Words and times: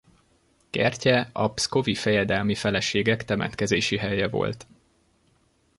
Kertje 0.69 1.29
a 1.33 1.51
pszkovi 1.53 1.95
fejedelmi 1.95 2.55
feleségek 2.55 3.23
temetkezési 3.25 3.97
helye 3.97 4.27
volt. 4.27 4.67